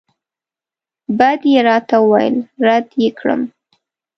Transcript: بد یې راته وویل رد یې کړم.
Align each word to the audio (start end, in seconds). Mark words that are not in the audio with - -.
بد 1.19 1.39
یې 1.51 1.59
راته 1.67 1.95
وویل 2.03 2.35
رد 2.65 2.87
یې 3.01 3.09
کړم. 3.19 3.41